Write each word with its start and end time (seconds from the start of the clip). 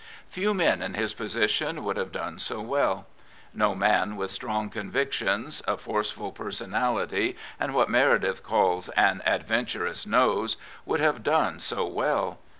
Few 0.29 0.51
men 0.55 0.81
in 0.81 0.95
his 0.95 1.13
position 1.13 1.83
would 1.83 1.95
have 1.95 2.11
done 2.11 2.39
so 2.39 2.59
well. 2.59 3.05
No 3.53 3.75
man 3.75 4.15
with 4.15 4.31
strong 4.31 4.71
convictions, 4.71 5.61
a 5.67 5.77
forceful 5.77 6.31
personality 6.31 7.37
and 7.59 7.75
what 7.75 7.87
Meredith 7.87 8.41
calls" 8.41 8.89
an 9.07 9.21
adventurous 9.27 10.07
nose," 10.07 10.57
would 10.87 11.01
have 11.01 11.21
done 11.21 11.59
so 11.59 11.85
well. 11.85 12.39